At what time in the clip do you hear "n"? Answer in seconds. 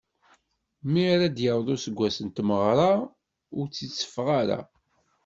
2.25-2.27